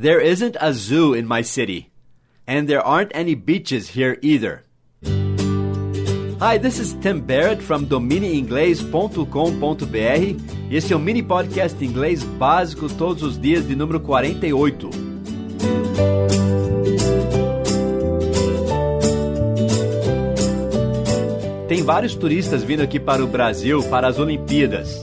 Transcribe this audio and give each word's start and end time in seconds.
There 0.00 0.20
isn't 0.20 0.56
a 0.60 0.72
zoo 0.72 1.12
in 1.12 1.26
my 1.26 1.42
city. 1.42 1.90
And 2.46 2.68
there 2.68 2.80
aren't 2.80 3.10
any 3.16 3.34
beaches 3.34 3.88
here 3.88 4.16
either. 4.22 4.62
Hi, 6.38 6.56
this 6.56 6.78
is 6.78 6.94
Tim 7.02 7.20
Barrett 7.20 7.60
from 7.60 7.84
dominieinglês.com.br 7.84 10.68
e 10.70 10.76
esse 10.76 10.92
é 10.92 10.96
o 10.96 11.00
mini 11.00 11.20
podcast 11.20 11.84
inglês 11.84 12.22
básico 12.22 12.88
todos 12.88 13.24
os 13.24 13.36
dias 13.36 13.66
de 13.66 13.74
número 13.74 13.98
48. 13.98 14.88
Tem 21.66 21.82
vários 21.82 22.14
turistas 22.14 22.62
vindo 22.62 22.84
aqui 22.84 23.00
para 23.00 23.24
o 23.24 23.26
Brasil 23.26 23.82
para 23.90 24.06
as 24.06 24.20
Olimpíadas. 24.20 25.02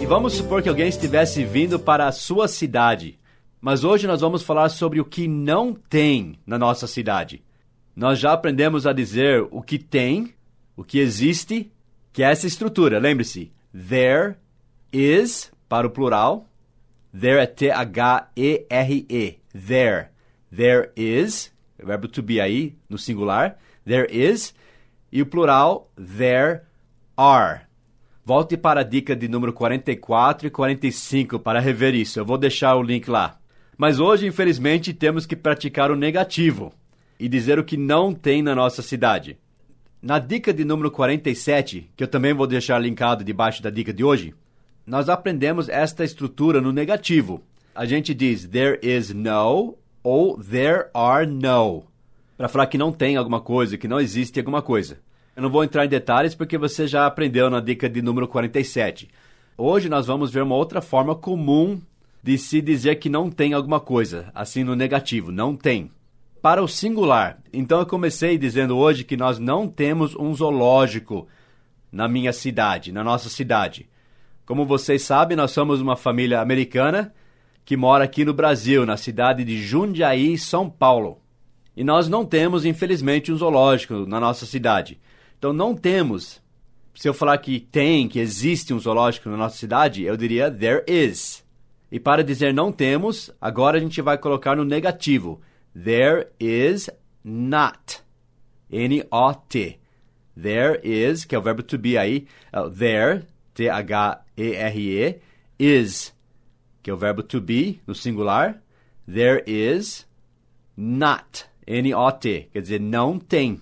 E 0.00 0.06
vamos 0.06 0.34
supor 0.34 0.62
que 0.62 0.68
alguém 0.68 0.86
estivesse 0.86 1.42
vindo 1.42 1.80
para 1.80 2.06
a 2.06 2.12
sua 2.12 2.46
cidade. 2.46 3.18
Mas 3.66 3.82
hoje 3.82 4.06
nós 4.06 4.20
vamos 4.20 4.44
falar 4.44 4.68
sobre 4.68 5.00
o 5.00 5.04
que 5.04 5.26
não 5.26 5.74
tem 5.74 6.38
na 6.46 6.56
nossa 6.56 6.86
cidade. 6.86 7.42
Nós 7.96 8.16
já 8.16 8.32
aprendemos 8.32 8.86
a 8.86 8.92
dizer 8.92 9.44
o 9.50 9.60
que 9.60 9.76
tem 9.76 10.32
o 10.76 10.84
que 10.84 11.00
existe, 11.00 11.72
que 12.12 12.22
é 12.22 12.30
essa 12.30 12.46
estrutura. 12.46 13.00
Lembre-se, 13.00 13.50
there 13.72 14.36
is 14.92 15.50
para 15.68 15.84
o 15.84 15.90
plural. 15.90 16.46
There 17.12 17.40
é 17.40 17.46
T-H-E-R-E. 17.46 19.38
There. 19.52 20.10
There 20.54 20.92
is, 20.94 21.52
o 21.82 21.86
verbo 21.86 22.06
to 22.06 22.22
be 22.22 22.40
aí 22.40 22.76
no 22.88 22.96
singular. 22.96 23.58
There 23.84 24.06
is. 24.16 24.54
E 25.10 25.20
o 25.20 25.26
plural, 25.26 25.90
there 25.96 26.60
are. 27.16 27.62
Volte 28.24 28.56
para 28.56 28.82
a 28.82 28.84
dica 28.84 29.16
de 29.16 29.26
número 29.26 29.52
44 29.52 30.46
e 30.46 30.50
45 30.50 31.40
para 31.40 31.58
rever 31.58 31.96
isso. 31.96 32.20
Eu 32.20 32.24
vou 32.24 32.38
deixar 32.38 32.76
o 32.76 32.82
link 32.82 33.10
lá. 33.10 33.40
Mas 33.76 34.00
hoje, 34.00 34.26
infelizmente, 34.26 34.94
temos 34.94 35.26
que 35.26 35.36
praticar 35.36 35.90
o 35.90 35.96
negativo 35.96 36.72
e 37.18 37.28
dizer 37.28 37.58
o 37.58 37.64
que 37.64 37.76
não 37.76 38.14
tem 38.14 38.42
na 38.42 38.54
nossa 38.54 38.80
cidade. 38.82 39.38
Na 40.00 40.18
dica 40.18 40.52
de 40.52 40.64
número 40.64 40.90
47, 40.90 41.90
que 41.96 42.02
eu 42.02 42.08
também 42.08 42.32
vou 42.32 42.46
deixar 42.46 42.78
linkado 42.78 43.24
debaixo 43.24 43.62
da 43.62 43.70
dica 43.70 43.92
de 43.92 44.04
hoje, 44.04 44.34
nós 44.86 45.08
aprendemos 45.08 45.68
esta 45.68 46.04
estrutura 46.04 46.60
no 46.60 46.72
negativo. 46.72 47.42
A 47.74 47.84
gente 47.84 48.14
diz 48.14 48.46
there 48.46 48.78
is 48.82 49.12
no 49.12 49.76
ou 50.02 50.38
there 50.38 50.86
are 50.94 51.26
no, 51.26 51.84
para 52.36 52.48
falar 52.48 52.68
que 52.68 52.78
não 52.78 52.92
tem 52.92 53.16
alguma 53.16 53.40
coisa, 53.40 53.76
que 53.76 53.88
não 53.88 53.98
existe 53.98 54.38
alguma 54.38 54.62
coisa. 54.62 54.98
Eu 55.34 55.42
não 55.42 55.50
vou 55.50 55.64
entrar 55.64 55.84
em 55.84 55.88
detalhes 55.88 56.34
porque 56.34 56.56
você 56.56 56.86
já 56.86 57.04
aprendeu 57.04 57.50
na 57.50 57.60
dica 57.60 57.90
de 57.90 58.00
número 58.00 58.28
47. 58.28 59.08
Hoje 59.58 59.88
nós 59.88 60.06
vamos 60.06 60.30
ver 60.30 60.42
uma 60.42 60.54
outra 60.54 60.80
forma 60.80 61.14
comum 61.14 61.80
de 62.26 62.36
se 62.36 62.60
dizer 62.60 62.96
que 62.96 63.08
não 63.08 63.30
tem 63.30 63.52
alguma 63.52 63.78
coisa, 63.78 64.32
assim 64.34 64.64
no 64.64 64.74
negativo, 64.74 65.30
não 65.30 65.54
tem 65.54 65.92
para 66.42 66.60
o 66.60 66.66
singular. 66.66 67.38
Então 67.52 67.78
eu 67.78 67.86
comecei 67.86 68.36
dizendo 68.36 68.76
hoje 68.76 69.04
que 69.04 69.16
nós 69.16 69.38
não 69.38 69.68
temos 69.68 70.16
um 70.16 70.34
zoológico 70.34 71.28
na 71.92 72.08
minha 72.08 72.32
cidade, 72.32 72.90
na 72.90 73.04
nossa 73.04 73.28
cidade. 73.28 73.88
Como 74.44 74.66
vocês 74.66 75.02
sabem, 75.02 75.36
nós 75.36 75.52
somos 75.52 75.80
uma 75.80 75.94
família 75.94 76.40
americana 76.40 77.14
que 77.64 77.76
mora 77.76 78.02
aqui 78.02 78.24
no 78.24 78.34
Brasil, 78.34 78.84
na 78.84 78.96
cidade 78.96 79.44
de 79.44 79.62
Jundiaí, 79.62 80.36
São 80.36 80.68
Paulo. 80.68 81.20
E 81.76 81.84
nós 81.84 82.08
não 82.08 82.24
temos, 82.24 82.64
infelizmente, 82.64 83.30
um 83.30 83.36
zoológico 83.36 84.04
na 84.04 84.18
nossa 84.18 84.46
cidade. 84.46 84.98
Então 85.38 85.52
não 85.52 85.76
temos. 85.76 86.42
Se 86.92 87.08
eu 87.08 87.14
falar 87.14 87.38
que 87.38 87.60
tem, 87.60 88.08
que 88.08 88.18
existe 88.18 88.74
um 88.74 88.80
zoológico 88.80 89.28
na 89.28 89.36
nossa 89.36 89.56
cidade, 89.56 90.02
eu 90.02 90.16
diria 90.16 90.50
there 90.50 90.82
is. 90.88 91.45
E 91.90 92.00
para 92.00 92.24
dizer 92.24 92.52
não 92.52 92.72
temos, 92.72 93.30
agora 93.40 93.78
a 93.78 93.80
gente 93.80 94.00
vai 94.02 94.18
colocar 94.18 94.56
no 94.56 94.64
negativo. 94.64 95.40
There 95.72 96.28
is 96.40 96.90
not. 97.24 98.02
N-O-T. 98.70 99.78
There 100.36 100.80
is, 100.82 101.24
que 101.24 101.34
é 101.34 101.38
o 101.38 101.42
verbo 101.42 101.62
to 101.62 101.78
be 101.78 101.96
aí. 101.96 102.26
Uh, 102.52 102.68
there, 102.68 103.24
T-H-E-R-E. 103.54 105.20
Is, 105.58 106.14
que 106.82 106.90
é 106.90 106.92
o 106.92 106.96
verbo 106.96 107.22
to 107.22 107.40
be 107.40 107.80
no 107.86 107.94
singular. 107.94 108.60
There 109.06 109.42
is 109.46 110.06
not. 110.76 111.46
N-O-T. 111.66 112.48
Quer 112.52 112.60
dizer, 112.60 112.80
não 112.80 113.18
tem. 113.18 113.60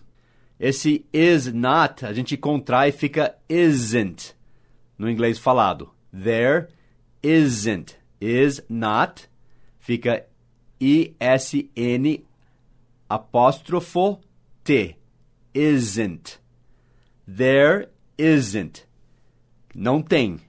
Esse 0.58 1.04
is 1.12 1.52
not, 1.52 2.06
a 2.06 2.12
gente 2.12 2.36
contrai 2.36 2.88
e 2.88 2.92
fica 2.92 3.36
isn't 3.48 4.34
no 4.96 5.10
inglês 5.10 5.38
falado. 5.38 5.90
There 6.12 6.68
isn't. 7.22 7.96
Is 8.26 8.62
not 8.70 9.28
fica 9.78 10.24
I-S-N 10.80 12.24
apóstrofo 13.06 14.18
T. 14.64 14.96
Isn't. 15.52 16.40
There 17.28 17.90
isn't. 18.16 18.88
Não 19.74 20.00
tem. 20.00 20.40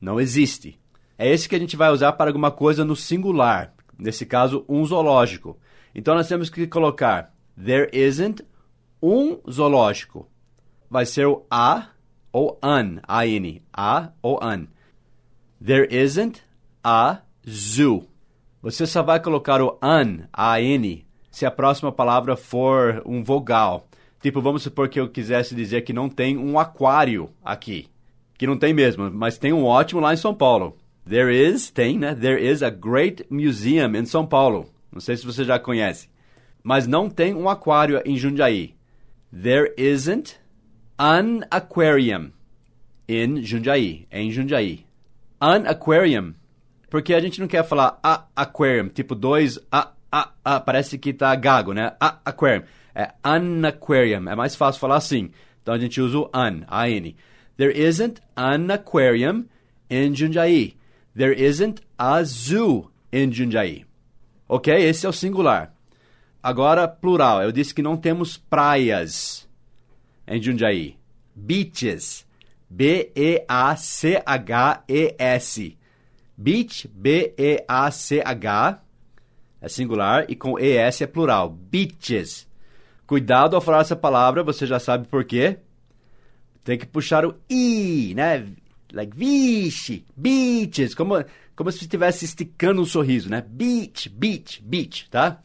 Não 0.00 0.20
existe. 0.20 0.78
É 1.18 1.28
esse 1.28 1.48
que 1.48 1.56
a 1.56 1.58
gente 1.58 1.76
vai 1.76 1.90
usar 1.90 2.12
para 2.12 2.30
alguma 2.30 2.52
coisa 2.52 2.84
no 2.84 2.94
singular. 2.94 3.74
Nesse 3.98 4.24
caso, 4.24 4.64
um 4.68 4.84
zoológico. 4.84 5.58
Então 5.92 6.14
nós 6.14 6.28
temos 6.28 6.48
que 6.48 6.64
colocar 6.68 7.34
there 7.56 7.90
isn't 7.92 8.40
um 9.02 9.40
zoológico. 9.50 10.30
Vai 10.88 11.06
ser 11.06 11.26
o 11.26 11.44
a 11.50 11.88
ou 12.32 12.56
an, 12.62 13.00
A-N. 13.02 13.64
A 13.72 14.12
ou 14.22 14.38
an. 14.40 14.68
There 15.60 15.88
isn't 15.92 16.44
a 16.84 17.22
zoo. 17.48 18.06
Você 18.60 18.86
só 18.86 19.02
vai 19.02 19.18
colocar 19.18 19.62
o 19.62 19.78
an, 19.82 20.28
A-N, 20.32 21.06
se 21.30 21.46
a 21.46 21.50
próxima 21.50 21.90
palavra 21.90 22.36
for 22.36 23.02
um 23.06 23.24
vogal. 23.24 23.88
Tipo, 24.20 24.40
vamos 24.40 24.62
supor 24.62 24.88
que 24.88 25.00
eu 25.00 25.08
quisesse 25.08 25.54
dizer 25.54 25.82
que 25.82 25.92
não 25.92 26.08
tem 26.08 26.36
um 26.36 26.58
aquário 26.58 27.30
aqui. 27.44 27.88
Que 28.38 28.46
não 28.46 28.58
tem 28.58 28.72
mesmo, 28.72 29.10
mas 29.10 29.38
tem 29.38 29.52
um 29.52 29.64
ótimo 29.64 30.00
lá 30.00 30.12
em 30.12 30.16
São 30.16 30.34
Paulo. 30.34 30.76
There 31.08 31.34
is, 31.34 31.70
tem, 31.70 31.98
né? 31.98 32.14
There 32.14 32.42
is 32.42 32.62
a 32.62 32.70
great 32.70 33.26
museum 33.28 33.94
in 33.94 34.06
São 34.06 34.26
Paulo. 34.26 34.66
Não 34.90 35.00
sei 35.00 35.16
se 35.16 35.26
você 35.26 35.44
já 35.44 35.58
conhece. 35.58 36.08
Mas 36.62 36.86
não 36.86 37.10
tem 37.10 37.34
um 37.34 37.48
aquário 37.48 38.00
em 38.04 38.16
Jundiaí. 38.16 38.74
There 39.30 39.74
isn't 39.76 40.38
an 40.98 41.40
aquarium 41.50 42.30
in 43.06 43.42
Jundiaí. 43.42 44.06
Em 44.10 44.30
Jundiaí. 44.30 44.86
An 45.38 45.64
aquarium 45.66 46.32
porque 46.94 47.12
a 47.12 47.18
gente 47.18 47.40
não 47.40 47.48
quer 47.48 47.64
falar 47.64 47.98
a 48.00 48.26
aquarium, 48.36 48.88
tipo 48.88 49.16
dois 49.16 49.58
a, 49.68 49.90
a, 50.12 50.30
a, 50.44 50.60
parece 50.60 50.96
que 50.96 51.12
tá 51.12 51.34
gago, 51.34 51.72
né? 51.72 51.96
A 51.98 52.20
aquarium. 52.24 52.62
É 52.94 53.10
an 53.24 53.66
aquarium, 53.66 54.28
é 54.28 54.36
mais 54.36 54.54
fácil 54.54 54.80
falar 54.80 54.94
assim. 54.98 55.32
Então 55.60 55.74
a 55.74 55.78
gente 55.78 56.00
usa 56.00 56.18
o 56.18 56.30
an, 56.32 56.62
A-N. 56.68 57.16
There 57.56 57.76
isn't 57.76 58.22
an 58.36 58.72
aquarium 58.72 59.46
in 59.90 60.14
Jundiaí. 60.14 60.76
There 61.16 61.34
isn't 61.34 61.82
a 61.98 62.22
zoo 62.22 62.92
in 63.12 63.32
Jundiaí. 63.32 63.84
Ok? 64.48 64.72
Esse 64.72 65.04
é 65.04 65.08
o 65.08 65.12
singular. 65.12 65.74
Agora, 66.40 66.86
plural. 66.86 67.42
Eu 67.42 67.50
disse 67.50 67.74
que 67.74 67.82
não 67.82 67.96
temos 67.96 68.36
praias 68.36 69.48
em 70.28 70.40
Jundiaí. 70.40 70.96
Beaches. 71.34 72.24
B-E-A-C-H-E-S. 72.70 73.44
Beach, 76.36 76.88
B-E-A-C-H, 76.88 78.82
é 79.60 79.68
singular, 79.68 80.26
e 80.28 80.34
com 80.34 80.58
E-S 80.58 81.04
é 81.04 81.06
plural. 81.06 81.48
Beaches. 81.48 82.46
Cuidado 83.06 83.54
ao 83.54 83.62
falar 83.62 83.80
essa 83.80 83.96
palavra, 83.96 84.42
você 84.42 84.66
já 84.66 84.78
sabe 84.78 85.06
por 85.08 85.24
quê. 85.24 85.58
Tem 86.62 86.78
que 86.78 86.86
puxar 86.86 87.24
o 87.24 87.34
I, 87.48 88.14
né? 88.14 88.46
Like, 88.92 89.16
vixe, 89.16 90.04
beaches, 90.16 90.94
como, 90.94 91.24
como 91.54 91.70
se 91.70 91.82
estivesse 91.82 92.24
esticando 92.24 92.80
um 92.80 92.86
sorriso, 92.86 93.28
né? 93.28 93.44
Beach, 93.46 94.08
beach, 94.08 94.62
beach, 94.62 95.08
tá? 95.10 95.42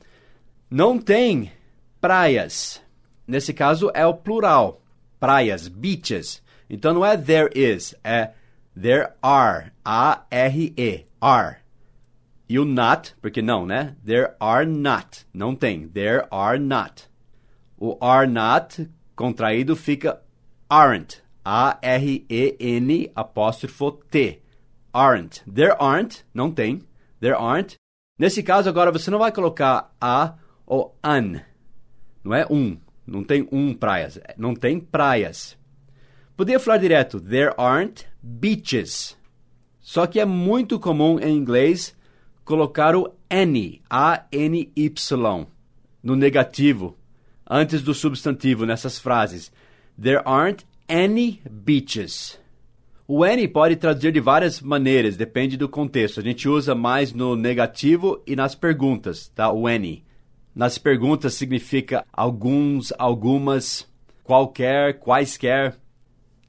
Não 0.70 0.98
tem 0.98 1.52
praias. 2.00 2.82
Nesse 3.28 3.54
caso 3.54 3.92
é 3.94 4.06
o 4.06 4.14
plural. 4.14 4.82
Praias, 5.20 5.68
beaches. 5.68 6.42
Então 6.70 6.94
não 6.94 7.06
é 7.06 7.18
there 7.18 7.50
is, 7.54 7.96
é 8.04 8.32
There 8.76 9.14
are. 9.22 9.72
A-R-E. 9.86 11.08
Are. 11.22 11.58
E 12.50 12.58
o 12.58 12.66
not, 12.66 13.16
porque 13.22 13.42
não, 13.42 13.66
né? 13.66 13.96
There 14.04 14.34
are 14.40 14.66
not. 14.66 15.28
Não 15.34 15.56
tem. 15.56 15.88
There 15.88 16.26
are 16.32 16.58
not. 16.58 17.08
O 17.78 17.98
are 18.02 18.28
not 18.28 18.90
contraído 19.16 19.76
fica 19.76 20.20
aren't. 20.70 21.22
A-R-E-N 21.46 23.12
apóstrofo 23.16 23.92
T. 24.10 24.42
Aren't. 24.94 25.44
There 25.46 25.76
aren't. 25.80 26.26
Não 26.34 26.52
tem. 26.52 26.82
There 27.20 27.36
aren't. 27.36 27.76
Nesse 28.18 28.42
caso, 28.42 28.68
agora, 28.68 28.92
você 28.92 29.12
não 29.12 29.20
vai 29.20 29.32
colocar 29.32 29.94
a 30.02 30.36
ou 30.66 30.98
an. 31.04 31.42
Não 32.24 32.34
é 32.34 32.46
um. 32.50 32.78
Não 33.06 33.24
tem 33.24 33.48
um 33.52 33.74
praias. 33.74 34.20
Não 34.38 34.56
tem 34.56 34.80
praias. 34.80 35.58
Podia 36.40 36.58
falar 36.58 36.78
direto, 36.78 37.20
there 37.20 37.54
aren't 37.58 38.06
beaches. 38.24 39.18
Só 39.82 40.08
que 40.08 40.22
é 40.22 40.26
muito 40.26 40.80
comum 40.80 41.20
em 41.20 41.36
inglês 41.36 41.94
colocar 42.46 42.96
o 42.96 43.14
any, 43.30 43.82
A-N-Y, 43.90 45.48
no 46.02 46.16
negativo, 46.16 46.98
antes 47.46 47.82
do 47.82 47.94
substantivo 47.94 48.66
nessas 48.66 48.98
frases. 48.98 49.52
There 50.02 50.22
aren't 50.24 50.66
any 50.88 51.42
beaches. 51.52 52.40
O 53.06 53.26
any 53.26 53.46
pode 53.46 53.76
traduzir 53.76 54.14
de 54.14 54.22
várias 54.22 54.62
maneiras, 54.62 55.18
depende 55.18 55.58
do 55.58 55.68
contexto. 55.68 56.22
A 56.22 56.24
gente 56.24 56.48
usa 56.48 56.74
mais 56.74 57.12
no 57.12 57.36
negativo 57.36 58.24
e 58.26 58.34
nas 58.34 58.56
perguntas, 58.56 59.28
tá? 59.36 59.52
O 59.52 59.68
any. 59.68 60.06
Nas 60.56 60.78
perguntas 60.78 61.34
significa 61.34 62.06
alguns, 62.14 62.94
algumas, 62.98 63.86
qualquer, 64.24 65.00
quaisquer. 65.00 65.78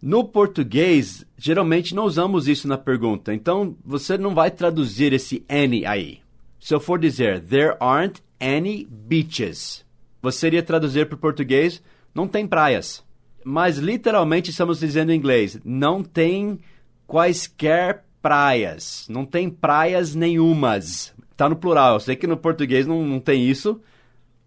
No 0.02 0.24
português, 0.24 1.26
geralmente 1.36 1.94
não 1.94 2.04
usamos 2.04 2.48
isso 2.48 2.66
na 2.66 2.78
pergunta, 2.78 3.34
então 3.34 3.76
você 3.84 4.16
não 4.16 4.34
vai 4.34 4.50
traduzir 4.50 5.12
esse 5.12 5.44
any 5.46 5.84
aí. 5.84 6.20
Se 6.58 6.74
eu 6.74 6.80
for 6.80 6.98
dizer 6.98 7.40
there 7.40 7.76
aren't 7.78 8.22
any 8.40 8.86
beaches, 8.90 9.84
você 10.22 10.46
iria 10.46 10.62
traduzir 10.62 11.06
para 11.06 11.16
o 11.16 11.18
português 11.18 11.82
não 12.14 12.26
tem 12.26 12.46
praias. 12.46 13.04
Mas 13.44 13.78
literalmente 13.78 14.50
estamos 14.50 14.80
dizendo 14.80 15.12
em 15.12 15.16
inglês 15.16 15.58
não 15.64 16.02
tem 16.02 16.58
quaisquer 17.06 18.04
praias, 18.22 19.06
não 19.08 19.26
tem 19.26 19.50
praias 19.50 20.14
nenhumas. 20.14 21.14
Está 21.30 21.48
no 21.48 21.56
plural. 21.56 21.94
Eu 21.94 22.00
sei 22.00 22.16
que 22.16 22.26
no 22.26 22.36
português 22.36 22.86
não, 22.86 23.02
não 23.02 23.20
tem 23.20 23.48
isso. 23.48 23.80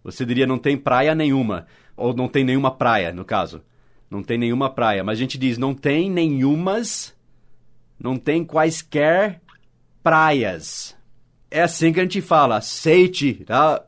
Você 0.02 0.24
diria 0.24 0.46
não 0.46 0.58
tem 0.58 0.76
praia 0.76 1.14
nenhuma. 1.14 1.66
Ou 1.96 2.14
não 2.14 2.28
tem 2.28 2.44
nenhuma 2.44 2.70
praia, 2.70 3.12
no 3.12 3.24
caso. 3.24 3.62
Não 4.14 4.22
tem 4.22 4.38
nenhuma 4.38 4.70
praia. 4.70 5.02
Mas 5.02 5.18
a 5.18 5.20
gente 5.20 5.36
diz 5.36 5.58
não 5.58 5.74
tem 5.74 6.10
nenhumas, 6.10 7.14
não 7.98 8.16
tem 8.16 8.44
quaisquer 8.44 9.40
praias. 10.02 10.96
É 11.50 11.62
assim 11.62 11.92
que 11.92 12.00
a 12.00 12.02
gente 12.04 12.20
fala. 12.20 12.56
Aceite, 12.56 13.42
tá? 13.44 13.84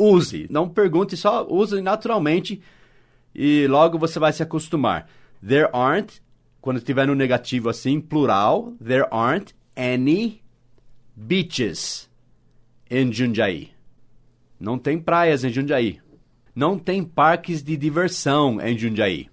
use. 0.00 0.46
Não 0.50 0.68
pergunte, 0.68 1.16
só 1.16 1.46
use 1.48 1.80
naturalmente 1.82 2.60
e 3.34 3.66
logo 3.68 3.98
você 3.98 4.18
vai 4.18 4.32
se 4.32 4.42
acostumar. 4.42 5.08
There 5.46 5.68
aren't, 5.72 6.22
quando 6.60 6.78
estiver 6.78 7.06
no 7.06 7.14
negativo 7.14 7.68
assim, 7.68 8.00
plural, 8.00 8.72
there 8.84 9.06
aren't 9.10 9.54
any 9.76 10.42
beaches 11.14 12.10
in 12.90 13.12
Jundiaí. 13.12 13.70
Não 14.58 14.78
tem 14.78 14.98
praias 14.98 15.44
em 15.44 15.50
Jundiaí. 15.50 16.00
Não 16.54 16.78
tem 16.78 17.04
parques 17.04 17.62
de 17.62 17.76
diversão 17.76 18.60
em 18.60 18.76
Jundiaí. 18.76 19.29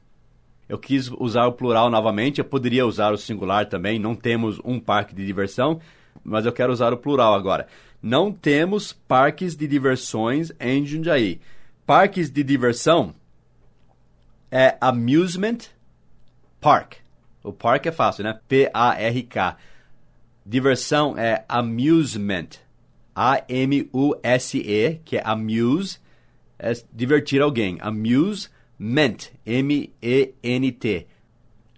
Eu 0.67 0.77
quis 0.77 1.09
usar 1.17 1.45
o 1.47 1.53
plural 1.53 1.89
novamente, 1.89 2.39
eu 2.39 2.45
poderia 2.45 2.85
usar 2.85 3.13
o 3.13 3.17
singular 3.17 3.67
também. 3.67 3.97
Não 3.97 4.15
temos 4.15 4.59
um 4.63 4.79
parque 4.79 5.15
de 5.15 5.25
diversão, 5.25 5.79
mas 6.23 6.45
eu 6.45 6.51
quero 6.51 6.73
usar 6.73 6.93
o 6.93 6.97
plural 6.97 7.33
agora. 7.33 7.67
Não 8.01 8.31
temos 8.31 8.91
parques 8.91 9.55
de 9.55 9.67
diversões 9.67 10.51
em 10.59 10.85
Jundiaí. 10.85 11.39
Parques 11.85 12.29
de 12.29 12.43
diversão 12.43 13.13
é 14.51 14.77
amusement 14.81 15.57
park. 16.59 16.95
O 17.43 17.53
park 17.53 17.85
é 17.85 17.91
fácil, 17.91 18.25
né? 18.25 18.37
P-A-R-K. 18.47 19.57
Diversão 20.45 21.17
é 21.17 21.45
amusement. 21.47 22.49
A-M-U-S-E, 23.15 25.01
que 25.03 25.17
é 25.17 25.21
amuse, 25.25 25.97
é 26.59 26.73
divertir 26.93 27.41
alguém. 27.41 27.77
Amusement. 27.79 28.56
M-E-N-T. 28.79 31.07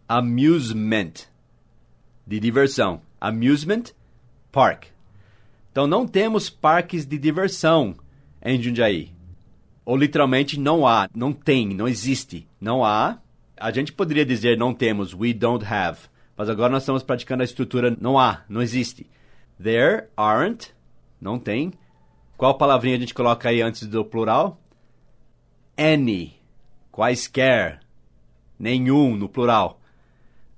Amusement. 0.07 1.27
De 2.25 2.39
diversão. 2.39 3.01
Amusement 3.19 3.93
park. 4.51 4.85
Então 5.71 5.87
não 5.87 6.07
temos 6.07 6.49
parques 6.49 7.05
de 7.05 7.17
diversão 7.17 7.95
em 8.43 8.61
Jundiaí. 8.61 9.11
Ou 9.85 9.95
literalmente 9.95 10.59
não 10.59 10.85
há, 10.85 11.09
não 11.15 11.33
tem, 11.33 11.69
não 11.69 11.87
existe. 11.87 12.47
Não 12.59 12.83
há. 12.83 13.19
A 13.57 13.71
gente 13.71 13.91
poderia 13.91 14.25
dizer 14.25 14.57
não 14.57 14.73
temos, 14.73 15.13
we 15.13 15.33
don't 15.33 15.65
have. 15.65 15.99
Mas 16.35 16.49
agora 16.49 16.71
nós 16.71 16.83
estamos 16.83 17.03
praticando 17.03 17.41
a 17.41 17.45
estrutura 17.45 17.95
não 17.99 18.17
há, 18.17 18.43
não 18.47 18.61
existe. 18.61 19.09
There 19.61 20.07
aren't, 20.15 20.73
não 21.19 21.37
tem. 21.37 21.73
Qual 22.37 22.57
palavrinha 22.57 22.95
a 22.95 22.99
gente 22.99 23.13
coloca 23.13 23.49
aí 23.49 23.61
antes 23.61 23.85
do 23.85 24.05
plural? 24.05 24.61
Any, 25.77 26.38
quaisquer, 26.99 27.79
nenhum 28.59 29.15
no 29.15 29.29
plural. 29.29 29.79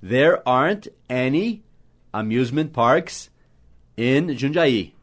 There 0.01 0.41
aren't 0.43 0.87
any 1.07 1.61
amusement 2.11 2.73
parks 2.73 3.29
in 3.95 4.35
Jundiaí. 4.35 4.93